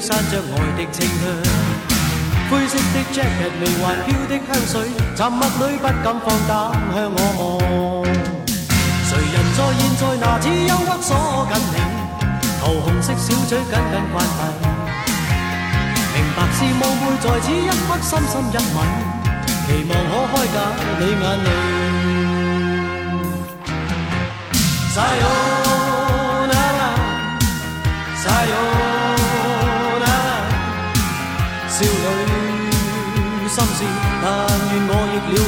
[0.00, 1.22] 散着爱的清香。
[2.50, 4.74] 灰色的 jacket，微环飘的香水，
[5.14, 6.50] 沉默里不敢放胆
[6.94, 7.38] 向我望。
[9.06, 11.08] 谁人在现在拿此忧郁锁
[11.52, 11.76] 紧你？
[12.60, 14.40] 桃红色小嘴紧紧关闭。
[16.12, 18.76] 明白是梦会在此一刻深深一吻，
[19.66, 20.56] 期望可开解
[20.98, 21.46] 你眼泪。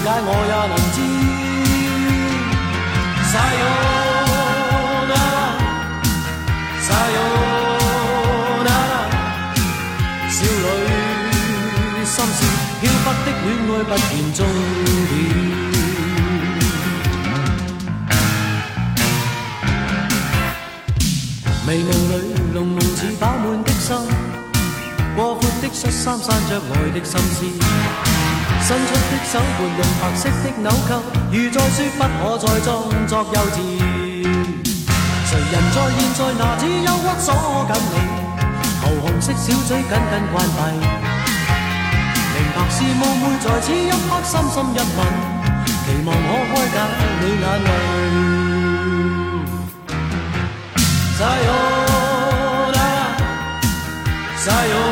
[0.02, 0.96] 解，我也能知。
[3.32, 3.96] Sayonara,
[6.86, 7.60] sayonara，
[10.28, 10.38] 少
[10.82, 10.90] 女
[12.04, 12.40] 心事，
[12.82, 14.38] 飄忽的恋爱不见终
[15.08, 15.10] 点。
[21.64, 22.14] 迷雾里，
[22.52, 23.88] 浓浓似饱满的心，
[25.16, 27.38] 过阔的恤衫散着爱的心思。
[28.72, 30.90] 伸出的手伴用白色的纽扣，
[31.30, 32.66] 如在说不可再装
[33.06, 33.56] 作幼稚。
[35.26, 37.28] 谁人在现在拿此忧郁锁
[37.68, 37.94] 紧你？
[38.80, 39.92] 桃红色小嘴紧紧
[40.32, 40.58] 关闭。
[42.32, 44.98] 明白是梦会在此一刻深深一吻，
[45.84, 46.74] 期望可开解
[47.20, 47.68] 你眼泪。
[51.18, 52.88] Sayonara,
[54.42, 54.91] sayonara，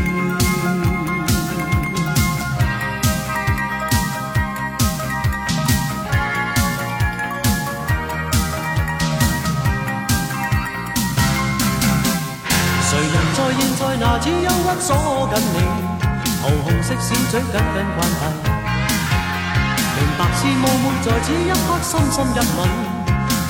[14.21, 14.89] 现在拿此忧郁锁
[15.33, 15.57] 紧你？
[16.41, 18.23] 桃红色小嘴紧紧关闭。
[19.95, 22.59] 明白是梦会在此一刻深深一吻，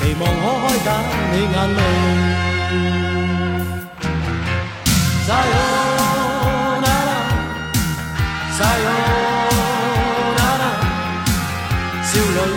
[0.18, 0.86] 望可开解
[1.30, 1.78] 你眼泪。
[5.28, 7.20] Sayonara,
[8.58, 9.10] sayonara，
[12.02, 12.54] 少女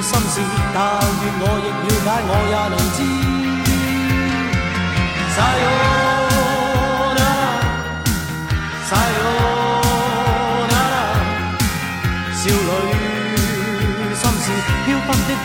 [0.00, 0.34] 心事，
[0.72, 0.76] 但
[1.20, 2.74] 愿我亦了解，我也能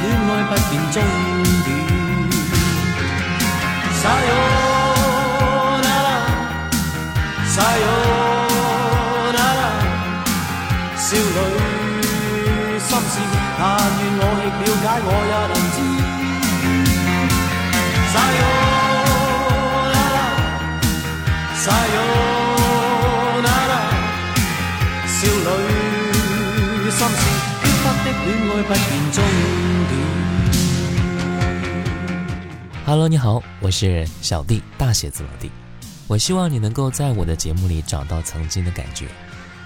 [0.09, 0.97] 恋爱不见终
[1.65, 1.69] 点。
[28.25, 28.81] 戀愛不見
[29.13, 29.17] 終
[29.89, 29.93] 點。
[32.85, 35.49] Hello，你好，我是小弟，大写字母弟。
[36.07, 39.07] 我希望你能够在我的节目里找到曾经的感觉，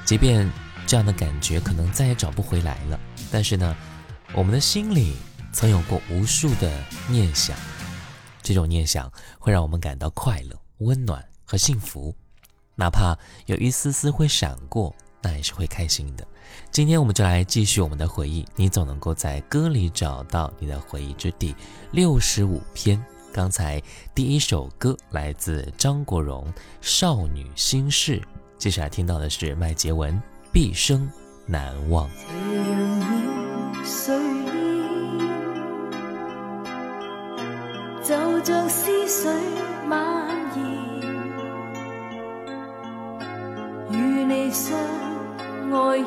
[0.06, 0.47] 即便
[0.86, 3.00] 这样的感觉可能再也找不回来了，
[3.31, 3.75] 但是呢，
[4.34, 5.16] 我们的心里
[5.51, 6.72] 曾有过无数的
[7.07, 7.57] 念想，
[8.42, 12.13] 这种念想会让我们感到快乐、温暖和幸福，
[12.75, 13.18] 哪怕
[13.48, 16.28] 有一丝丝会闪过，那也是会开心的。
[16.72, 21.56] 今天我们就来继续我们的回忆，你总能够在歌里找到你的回忆之地。
[21.92, 23.82] 六十五篇，刚才
[24.16, 26.46] 第一首歌来自张国荣
[26.82, 28.18] 《少女心事》，
[28.58, 30.14] 接下来听到的是麦洁文
[30.52, 31.10] 《毕生
[31.46, 32.10] 难忘》。
[38.06, 38.14] 就
[38.44, 39.30] 像思绪
[39.88, 40.28] 蔓
[40.58, 40.62] 延，
[43.92, 44.78] 与你相
[45.74, 46.04] 爱于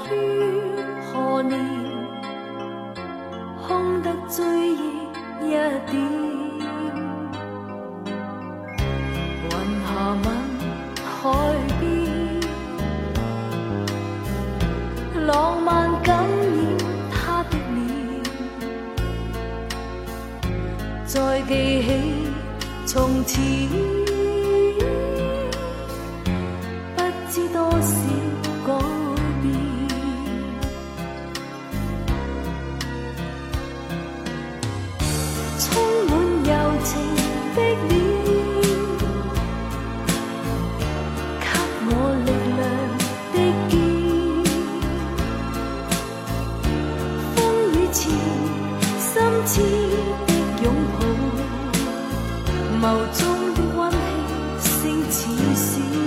[1.03, 1.59] 何年？
[3.67, 4.75] 空得追忆
[5.43, 5.93] 一点，
[9.43, 9.51] 云
[9.83, 9.89] 霞
[10.23, 10.27] 吻
[11.05, 11.21] 海
[11.81, 11.85] 边，
[15.27, 15.69] 浪漫
[16.03, 16.27] 感染
[17.11, 17.83] 他的脸，
[21.05, 21.51] 再记
[21.83, 21.89] 起
[22.87, 23.86] 从前。
[55.11, 56.06] 似是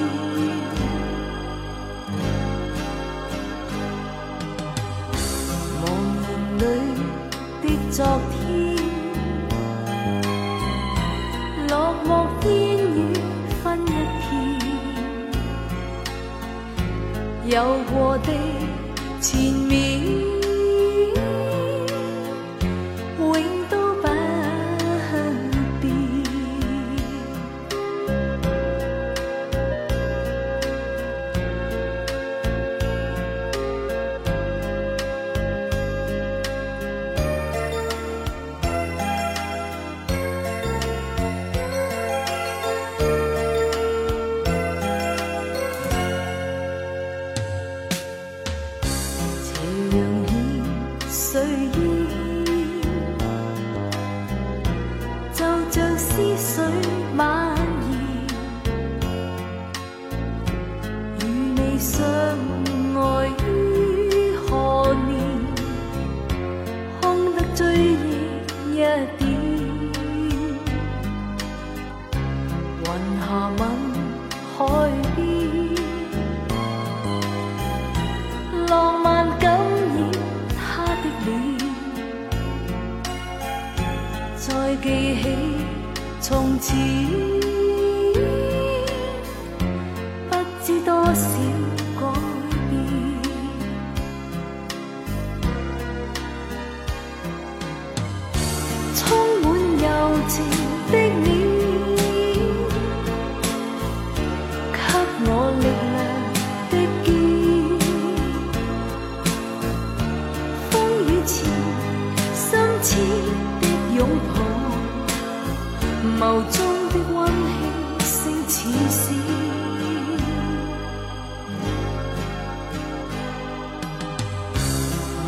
[116.29, 118.07] 眸中的温馨声
[118.47, 118.55] 似
[118.87, 119.01] 笑，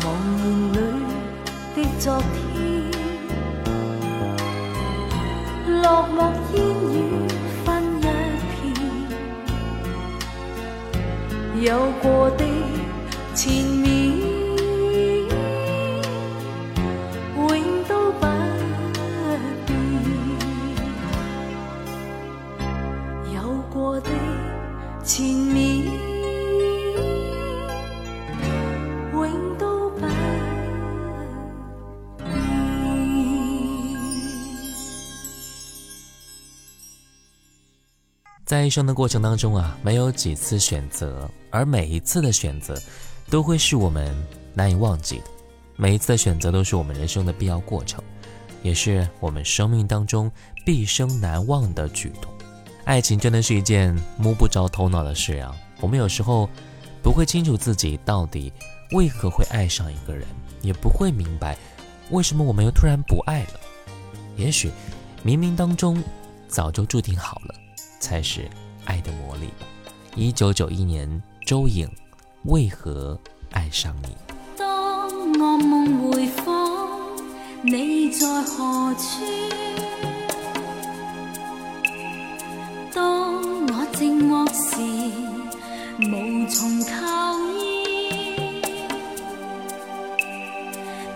[0.70, 0.76] 里
[1.74, 2.38] 的昨天，
[5.82, 5.84] 落
[6.14, 6.16] 寞
[6.54, 6.56] 烟
[6.92, 6.94] 雨
[7.64, 7.66] 分
[7.98, 8.00] 一
[8.52, 8.62] 片，
[11.64, 11.66] 有
[12.00, 12.40] 过的
[13.34, 13.81] 前。
[38.52, 42.78] 在一生的过程当中啊，没有几次选择，而每一次的选择，
[43.30, 44.14] 都会是我们
[44.52, 45.24] 难以忘记的。
[45.74, 48.04] 每一次的选择都是我们人生的必要过程，
[48.62, 50.30] 也是我们生命当中
[50.66, 52.30] 毕生难忘的举动。
[52.84, 55.56] 爱情真的是一件摸不着头脑的事啊！
[55.80, 56.46] 我们有时候
[57.02, 58.52] 不会清楚自己到底
[58.90, 60.28] 为何会爱上一个人，
[60.60, 61.56] 也不会明白
[62.10, 63.60] 为什么我们又突然不爱了。
[64.36, 64.70] 也许
[65.24, 66.04] 冥冥当中
[66.48, 67.54] 早就注定好了。
[68.02, 68.50] 才是
[68.84, 69.48] 爱的魔力。
[70.16, 71.88] 一九九一年，周颖，
[72.46, 73.16] 为何
[73.52, 74.16] 爱上你？
[74.58, 77.16] 当噩梦回放，
[77.62, 79.22] 你在何处？
[82.92, 83.36] 当
[83.68, 84.82] 我寂寞时，
[86.00, 88.34] 无从靠依，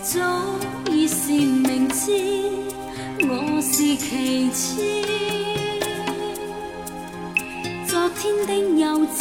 [0.00, 0.14] 早
[0.92, 2.12] 已是明知
[3.28, 5.55] 我是其次。
[8.18, 9.20] 天的幼稚，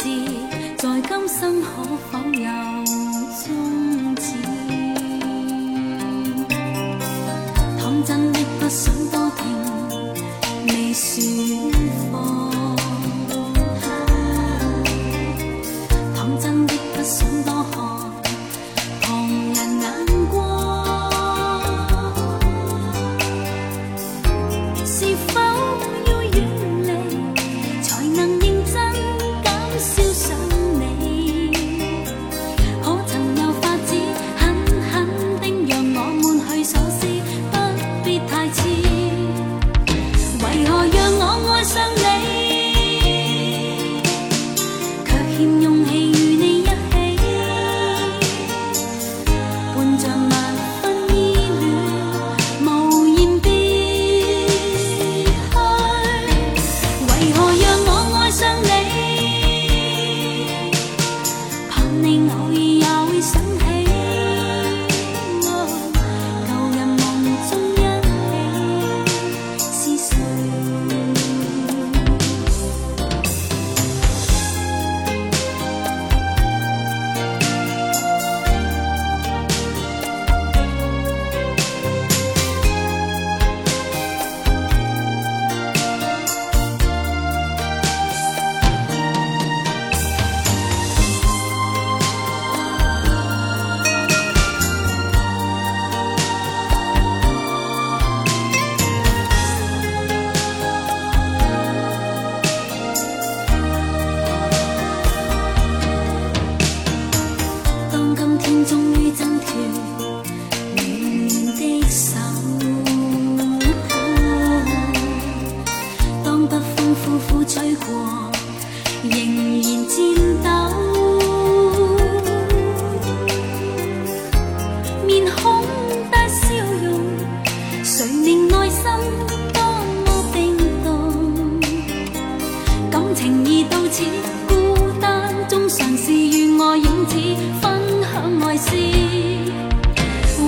[0.78, 1.68] 在今生可
[2.10, 2.48] 否有
[3.44, 4.24] 终止？
[7.78, 8.92] 倘真的不想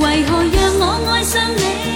[0.00, 1.88] 为何让我爱上你？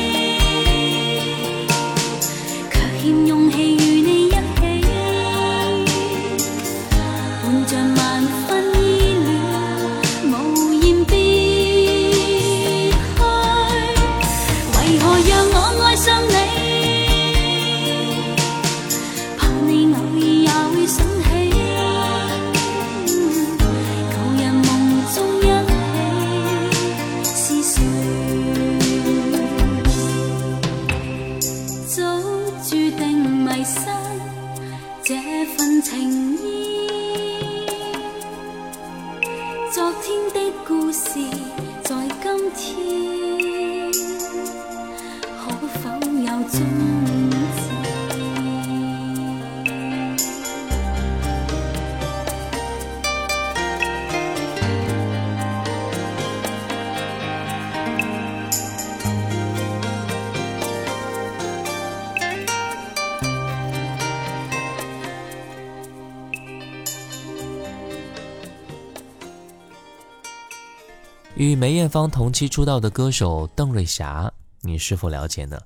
[71.53, 74.33] 与梅艳芳同期出道的歌手邓瑞霞，
[74.63, 75.61] 你是否了解呢？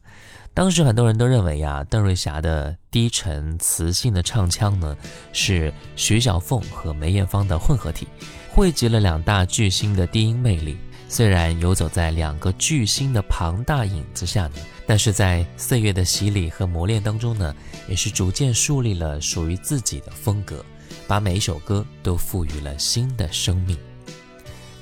[0.52, 4.96] 当时很多人都认为呀，邓瑞霞的低沉磁性的唱腔呢，
[5.32, 8.08] 是徐小凤和梅艳芳的混合体，
[8.52, 10.76] 汇集了两大巨星的低音魅力。
[11.08, 14.54] 虽然游走在两个巨星的庞大影子下呢，
[14.88, 17.54] 但是在岁月的洗礼和磨练当中呢，
[17.88, 20.64] 也是逐渐树立了属于自己的风格，
[21.06, 23.78] 把每一首歌都赋予了新的生命。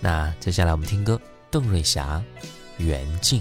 [0.04, 1.18] 那接下来我们听歌，
[1.50, 2.22] 邓瑞霞，
[2.76, 3.40] 《袁静》。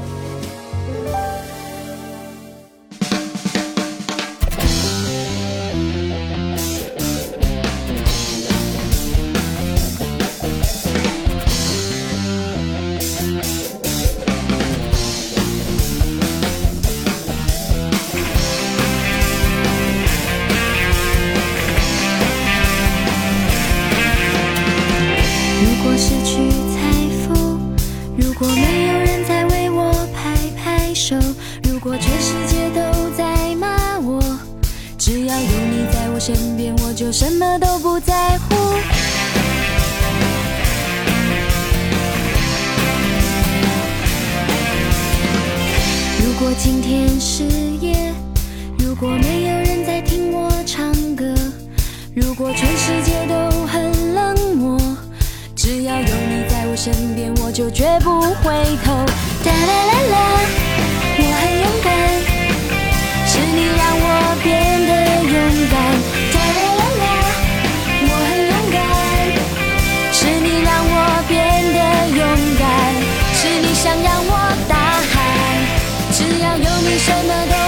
[76.97, 77.60] 什么都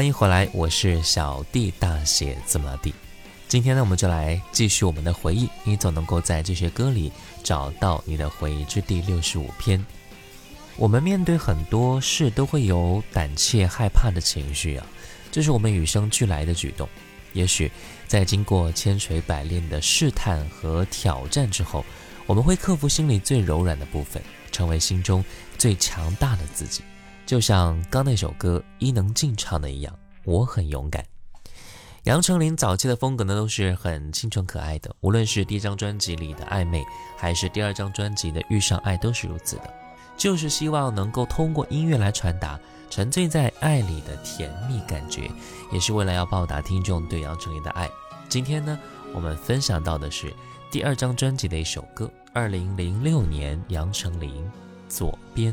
[0.00, 2.94] 欢迎回来，我是小弟大写字母弟。
[3.48, 5.46] 今天呢，我们就来继续我们的回忆。
[5.62, 9.84] 你总能够在这些歌里找到你的回忆之第六十五篇。
[10.78, 14.86] 我们面对很多事都会有胆怯、害怕的情绪啊，
[15.30, 16.88] 这是我们与生俱来的举动。
[17.34, 17.70] 也许
[18.08, 21.84] 在经过千锤百炼的试探和挑战之后，
[22.24, 25.22] 我们会克服心里最柔软的部分，成为心中
[25.58, 26.82] 最强大的自己。
[27.30, 31.06] 就像刚那首歌伊能静唱的一样，我很勇敢。
[32.02, 36.84] 杨丞琳早期的风格呢，都是很清纯可爱的，无论是第一张专辑里的暧昧，
[37.16, 39.72] 还是第二张专辑的遇上爱，都是如此的。
[40.16, 42.58] 就是希望能够通过音乐来传达
[42.90, 45.30] 沉醉在爱里的甜蜜感觉，
[45.72, 47.88] 也是为了要报答听众对杨丞琳的爱。
[48.28, 48.76] 今天呢，
[49.14, 50.34] 我们分享到的是
[50.68, 54.34] 第二张专辑的一首歌，二零零六年杨丞琳
[54.88, 55.52] 《左边》。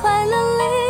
[0.00, 0.87] 快乐里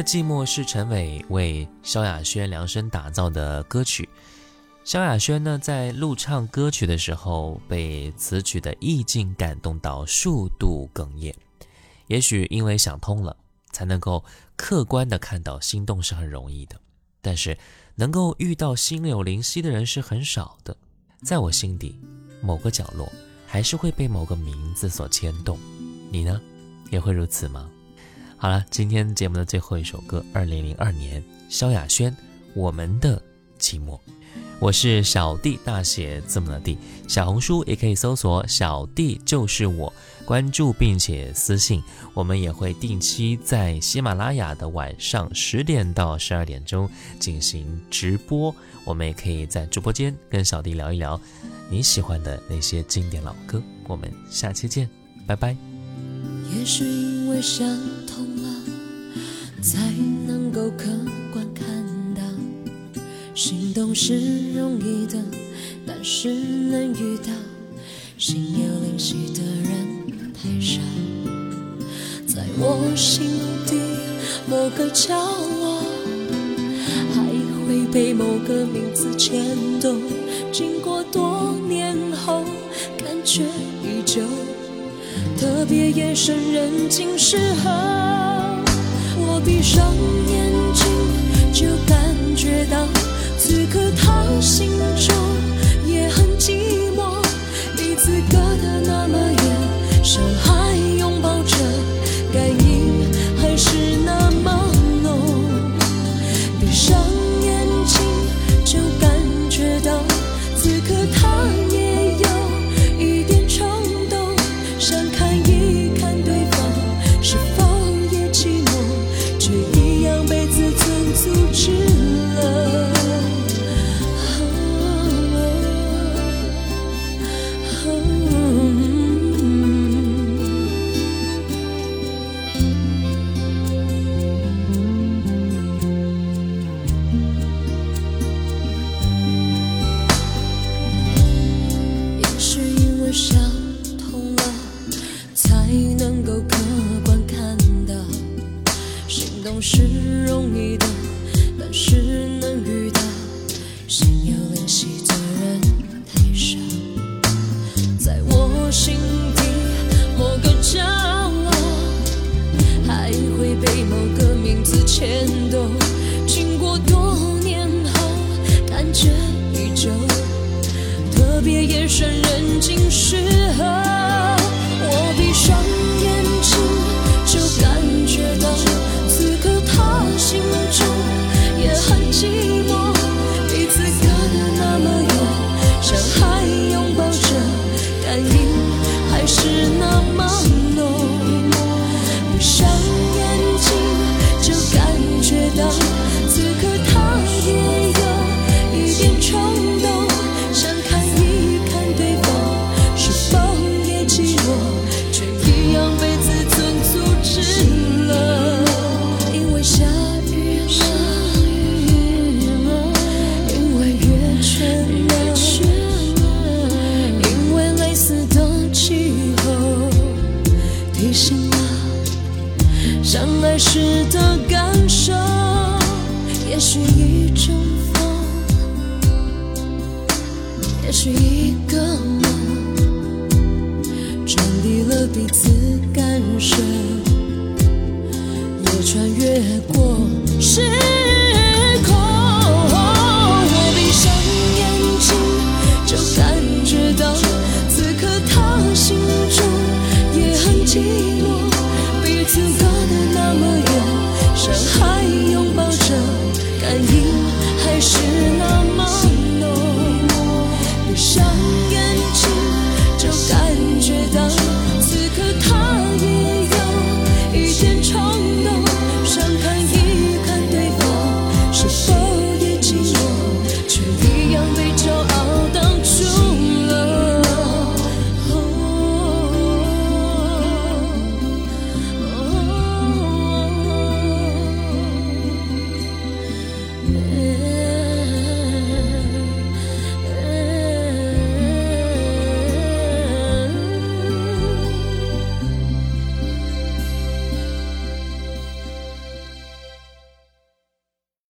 [0.00, 4.08] 的寂寞是陈伟为萧亚轩量身打造的歌曲。
[4.82, 11.34] 萧亚轩呢，在录唱歌曲的时候，被词曲的意境感动到数度哽咽。
[12.06, 13.36] 也许因为想通了，
[13.72, 14.24] 才能够
[14.56, 16.80] 客观的看到心动是很容易的，
[17.20, 17.58] 但是
[17.94, 20.74] 能够遇到心有灵犀的人是很少的。
[21.22, 22.00] 在我心底，
[22.40, 23.06] 某个角落
[23.46, 25.58] 还是会被某个名字所牵动。
[26.10, 26.40] 你呢，
[26.90, 27.70] 也会如此吗？
[28.42, 32.10] 好了，今天节目的最后一首歌，二零零二年萧亚轩
[32.54, 33.22] 《我们的
[33.58, 33.98] 寂寞》。
[34.58, 36.78] 我是小弟，大写字母的弟。
[37.06, 39.92] 小红书也可以搜索“小弟就是我”，
[40.24, 41.82] 关注并且私信。
[42.14, 48.54] 我们也会定期在喜马拉雅的晚上十点到十二点钟进行直播。
[48.86, 51.20] 我们也可以在直播间跟小弟聊一聊
[51.68, 53.62] 你喜欢的那些经典老歌。
[53.86, 54.88] 我们下期见，
[55.26, 55.54] 拜拜。
[56.56, 57.66] 也是因为想
[58.06, 58.29] 通了，
[59.60, 59.78] 才
[60.26, 60.86] 能够客
[61.32, 61.66] 观看
[62.14, 62.22] 到，
[63.34, 65.18] 心动是容易的，
[65.86, 67.30] 但是能遇到
[68.16, 70.80] 心有灵犀的人太少。
[72.26, 73.28] 在我心
[73.66, 73.76] 底
[74.48, 75.14] 某个角
[75.60, 75.82] 落，
[77.14, 77.22] 还
[77.66, 79.44] 会被某个名字牵
[79.80, 80.00] 动。
[80.50, 82.44] 经过多年后，
[82.96, 83.42] 感觉
[83.82, 84.22] 依旧。
[85.38, 87.70] 特别夜深人静时候，
[89.44, 89.94] 闭上
[90.28, 90.86] 眼睛
[91.52, 92.86] 就感觉到
[93.38, 95.14] 此刻他心中
[95.86, 96.52] 也很寂
[96.96, 97.22] 寞，
[97.76, 101.56] 彼此隔得那么远，手还拥抱着
[102.32, 102.69] 感应。